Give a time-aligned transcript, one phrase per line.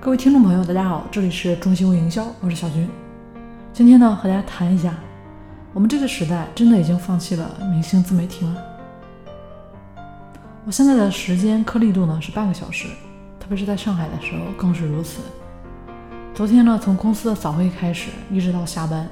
[0.00, 2.88] 各位听众朋友，大家好，这里是中兴微营销，我是小军。
[3.72, 4.94] 今天呢，和大家谈一下，
[5.72, 8.56] 我们这个时代真的已经放弃了明星自媒体吗？
[10.64, 12.86] 我现在的时间颗粒度呢是半个小时，
[13.40, 15.20] 特别是在上海的时候更是如此。
[16.32, 19.08] 昨天呢，从公司的早会开始，一直到下班，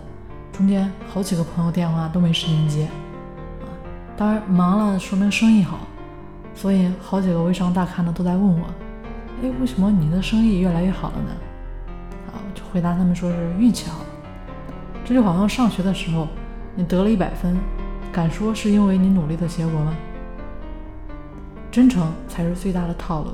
[0.53, 3.67] 中间好几个朋友电话都没时间接啊。
[4.17, 5.81] 当然忙了，说明生意好，
[6.55, 8.65] 所以好几个微商大咖呢都在问我。
[9.43, 11.31] 哎，为什么你的生意越来越好了呢？
[12.29, 14.01] 啊，就回答他们说是运气好。
[15.05, 16.27] 这就好像上学的时候，
[16.75, 17.55] 你得了一百分，
[18.11, 19.95] 敢说是因为你努力的结果吗？
[21.71, 23.33] 真诚才是最大的套路。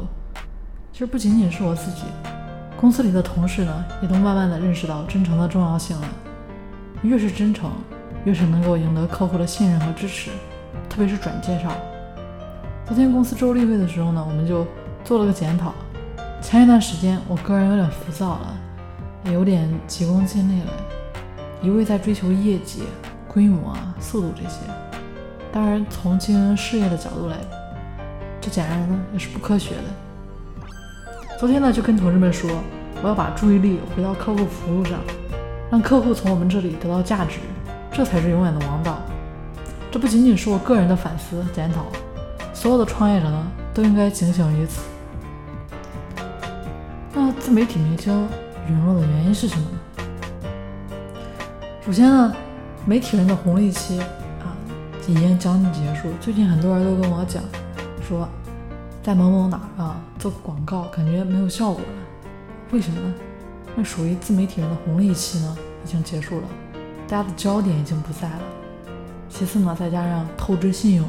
[0.92, 2.02] 其实不仅仅是我自己，
[2.76, 6.08] 公司里的同事呢，也都慢慢的认识到真诚的重要性了。
[7.02, 7.70] 越是真诚，
[8.24, 10.30] 越是能够赢得客户的信任和支持，
[10.88, 11.70] 特别是转介绍。
[12.84, 14.66] 昨天公司周例会的时候呢，我们就
[15.04, 15.72] 做了个检讨。
[16.42, 18.54] 前一段时间，我个人有点浮躁了，
[19.24, 20.72] 也有点急功近利了，
[21.62, 22.82] 一味在追求业绩、
[23.26, 24.58] 规模啊、速度这些。
[25.52, 27.36] 当然，从经营事业的角度来，
[28.40, 30.68] 这显然呢也是不科学的。
[31.38, 32.50] 昨天呢，就跟同事们说，
[33.02, 34.98] 我要把注意力回到客户服务上，
[35.70, 37.38] 让客户从我们这里得到价值，
[37.92, 38.98] 这才是永远的王道。
[39.90, 41.86] 这不仅仅是我个人的反思检讨，
[42.52, 44.82] 所有的创业者呢都应该警醒于此。
[47.14, 48.26] 那自媒体明星
[48.66, 49.78] 陨落的原因是什么呢？
[51.84, 52.34] 首先呢，
[52.86, 54.56] 媒体人的红利期啊
[55.06, 56.08] 已经将近结束。
[56.22, 57.42] 最近很多人都跟我讲，
[58.08, 58.26] 说
[59.02, 61.86] 在某某哪啊做广告感觉没有效果了，
[62.70, 63.14] 为什么呢？
[63.76, 66.48] 那属于自媒体人的红利期呢已经结束了，
[67.06, 68.40] 大家的焦点已经不在了。
[69.28, 71.04] 其次呢，再加上透支信用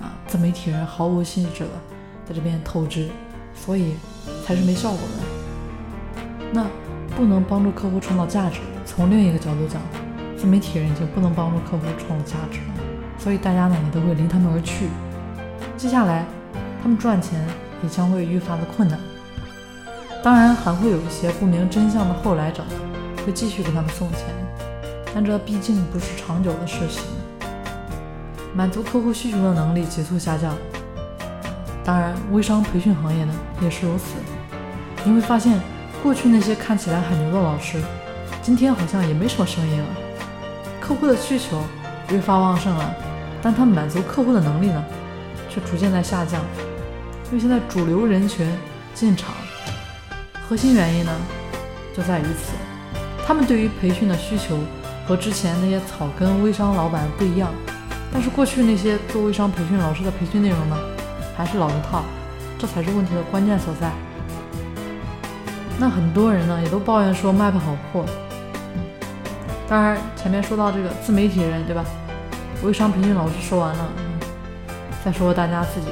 [0.00, 1.70] 啊，自媒体人毫无兴致的
[2.26, 3.10] 在这边透支，
[3.54, 3.94] 所以
[4.46, 5.23] 才是没效果的。
[6.54, 6.64] 那
[7.16, 8.60] 不能帮助客户创造价值。
[8.86, 9.82] 从另一个角度讲，
[10.38, 12.74] 自媒体人已经不能帮助客户创造价值了，
[13.18, 14.86] 所以大家呢也都会离他们而去。
[15.76, 16.24] 接下来，
[16.80, 17.44] 他们赚钱
[17.82, 18.96] 也将会愈发的困难。
[20.22, 22.62] 当然，还会有一些不明真相的后来者
[23.26, 24.20] 会继续给他们送钱，
[25.12, 27.02] 但这毕竟不是长久的事情。
[28.54, 30.54] 满足客户需求的能力急速下降。
[31.84, 34.14] 当然，微商培训行业呢也是如此。
[35.04, 35.58] 你会发现。
[36.04, 37.80] 过去那些看起来很牛的老师，
[38.42, 39.86] 今天好像也没什么声音了。
[40.78, 41.64] 客户的需求
[42.10, 42.94] 越发旺盛了，
[43.40, 44.84] 但他们满足客户的能力呢，
[45.48, 46.42] 却逐渐在下降。
[47.28, 48.46] 因为现在主流人群
[48.92, 49.34] 进场，
[50.46, 51.12] 核心原因呢，
[51.96, 52.52] 就在于此。
[53.26, 54.58] 他们对于培训的需求
[55.08, 57.48] 和之前那些草根微商老板不一样。
[58.12, 60.76] 但是过去那些做微商培训老师的培训内容呢，
[61.34, 62.04] 还是老一套，
[62.58, 63.90] 这才是问题的关键所在。
[65.78, 68.04] 那很多人呢也都抱怨说卖不好货。
[69.68, 71.84] 当然前面说到这个自媒体人对吧？
[72.62, 73.88] 微商培训老师说完了，
[75.04, 75.88] 再说大家自己，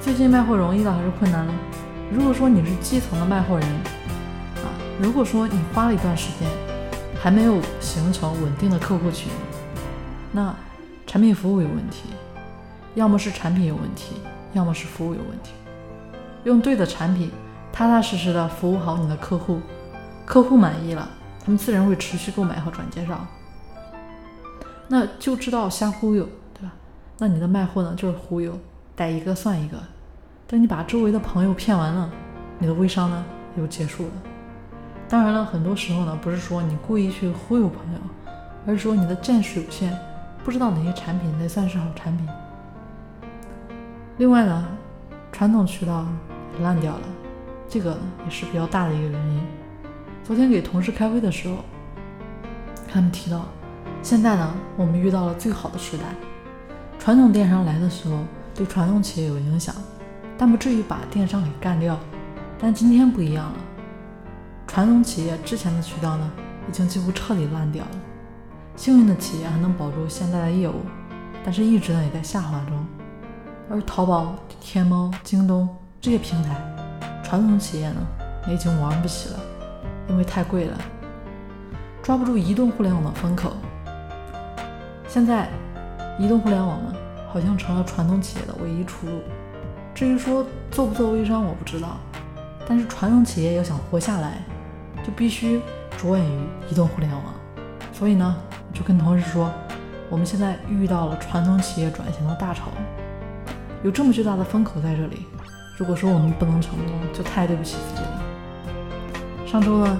[0.00, 1.52] 最近卖货容易了还是困难了？
[2.12, 3.66] 如果说你是基层的卖货人
[4.56, 4.68] 啊，
[5.00, 6.48] 如果说你花了一段时间
[7.20, 9.30] 还没有形成稳定的客户群，
[10.30, 10.54] 那
[11.06, 12.10] 产品服务有问题，
[12.94, 14.16] 要么是产品有问题，
[14.52, 15.52] 要么是服务有问题。
[16.44, 17.30] 用对的产品。
[17.72, 19.60] 踏踏实实的服务好你的客户，
[20.26, 21.08] 客户满意了，
[21.44, 23.26] 他们自然会持续购买和转介绍。
[24.88, 26.72] 那就知道瞎忽悠，对吧？
[27.18, 28.58] 那你的卖货呢，就是忽悠，
[28.94, 29.78] 逮一个算一个。
[30.46, 32.10] 等你把周围的朋友骗完了，
[32.58, 33.24] 你的微商呢，
[33.56, 34.10] 就结束了。
[35.08, 38.00] 当然了，很多时候呢，不是说你故意去忽悠朋友，
[38.66, 39.96] 而是说你的见识有限，
[40.44, 42.28] 不知道哪些产品才算是好产品。
[44.18, 44.68] 另外呢，
[45.30, 46.04] 传统渠道
[46.58, 47.00] 也烂掉了。
[47.70, 49.40] 这个也是比较大的一个原因。
[50.24, 51.58] 昨天给同事开会的时候，
[52.92, 53.46] 他们提到，
[54.02, 56.04] 现在呢，我们遇到了最好的时代。
[56.98, 58.24] 传统电商来的时候，
[58.56, 59.72] 对传统企业有影响，
[60.36, 61.96] 但不至于把电商给干掉。
[62.58, 63.54] 但今天不一样了，
[64.66, 66.28] 传统企业之前的渠道呢，
[66.68, 67.90] 已经几乎彻底烂掉了。
[68.74, 70.80] 幸运的企业还能保住现在的业务，
[71.44, 72.84] 但是一直呢也在下滑中。
[73.70, 75.68] 而淘宝、天猫、京东
[76.00, 76.79] 这些平台。
[77.30, 78.00] 传统企业呢，
[78.48, 79.38] 也已经玩不起了，
[80.08, 80.76] 因为太贵了，
[82.02, 83.52] 抓不住移动互联网的风口。
[85.06, 85.48] 现在，
[86.18, 86.92] 移动互联网呢，
[87.32, 89.20] 好像成了传统企业的唯一出路。
[89.94, 91.98] 至于说做不做微商，我不知道。
[92.66, 94.42] 但是传统企业要想活下来，
[95.04, 95.60] 就必须
[95.96, 97.22] 着眼于移动互联网。
[97.92, 98.36] 所以呢，
[98.74, 99.52] 就跟同事说，
[100.08, 102.72] 我们现在遇到了传统企业转型的大潮，
[103.84, 105.26] 有这么巨大的风口在这里。
[105.80, 108.20] 如果说我们不能成功，就太对不起自己了。
[109.46, 109.98] 上周呢，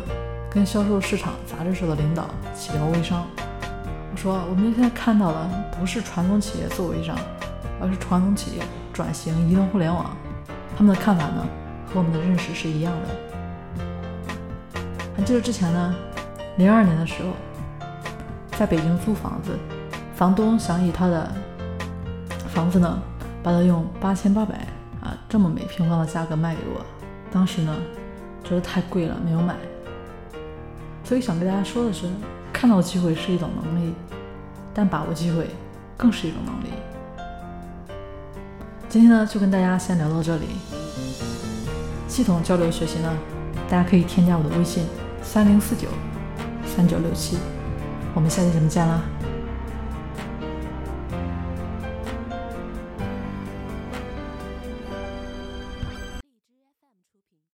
[0.51, 3.27] 跟销售市场杂志社的领导起聊微商，
[4.13, 7.17] 我说我们现在看到的不是传统企业做微商，
[7.81, 8.63] 而是传统企业
[8.93, 10.15] 转型移动互联网。
[10.77, 11.47] 他们的看法呢，
[11.87, 14.81] 和我们的认识是一样的。
[15.17, 15.95] 还记得之前呢，
[16.59, 17.31] 零二年的时候，
[18.59, 19.59] 在北京租房子，
[20.15, 21.33] 房东想以他的
[22.49, 22.99] 房子呢，
[23.43, 24.55] 把它用八千八百
[25.29, 26.85] 这么每平方的价格卖给我。
[27.33, 27.77] 当时呢，
[28.43, 29.55] 觉得太贵了，没有买。
[31.05, 32.09] 所以想跟大家说的是，
[32.53, 33.95] 看到机会是一种能力，
[34.75, 35.49] 但把握机会
[35.97, 36.73] 更是一种能力。
[38.89, 40.47] 今天呢，就跟大家先聊到这里。
[42.09, 43.17] 系统交流学习呢，
[43.69, 44.85] 大家可以添加我的微信：
[45.23, 45.89] 三零四九
[46.67, 47.39] 三九六七。
[48.15, 49.01] 我们下期节目见啦！